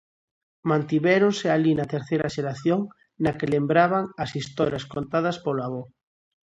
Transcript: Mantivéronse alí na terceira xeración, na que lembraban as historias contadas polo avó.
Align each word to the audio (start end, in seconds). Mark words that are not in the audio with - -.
Mantivéronse 0.69 1.47
alí 1.49 1.71
na 1.75 1.89
terceira 1.93 2.31
xeración, 2.35 2.79
na 3.23 3.31
que 3.37 3.51
lembraban 3.55 4.03
as 4.23 4.31
historias 4.39 4.87
contadas 4.93 5.37
polo 5.45 5.61
avó. 5.67 5.83